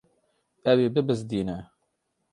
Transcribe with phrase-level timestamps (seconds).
[0.69, 1.57] Ew ê bibizdîne.